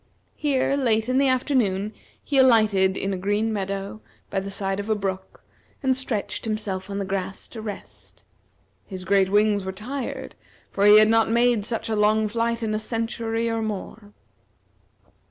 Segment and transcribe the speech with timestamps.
[0.35, 1.93] Here, late in the afternoon,
[2.23, 5.43] he alighted in a green meadow by the side of a brook,
[5.83, 8.23] and stretched himself on the grass to rest.
[8.87, 10.33] His great wings were tired,
[10.71, 14.11] for he had not made such a long flight in a century, or more.